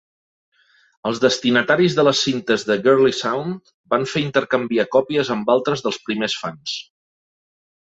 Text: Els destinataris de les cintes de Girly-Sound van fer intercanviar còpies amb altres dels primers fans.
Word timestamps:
Els 1.09 1.19
destinataris 1.25 1.97
de 1.99 2.05
les 2.07 2.21
cintes 2.29 2.65
de 2.69 2.79
Girly-Sound 2.87 3.71
van 3.95 4.07
fer 4.15 4.25
intercanviar 4.25 4.89
còpies 4.99 5.33
amb 5.39 5.55
altres 5.59 5.87
dels 5.89 6.03
primers 6.09 6.41
fans. 6.45 6.77